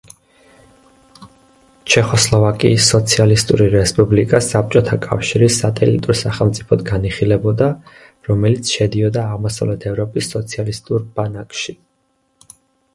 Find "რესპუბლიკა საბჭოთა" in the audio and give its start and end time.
3.73-4.97